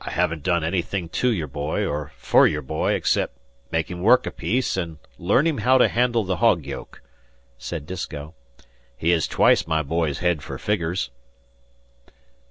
[0.00, 3.34] "I hevn't done anything to your boy or fer your boy excep'
[3.70, 7.02] make him work a piece an' learn him how to handle the hog yoke,"
[7.58, 8.32] said Disko.
[8.96, 11.10] "He has twice my boy's head for figgers."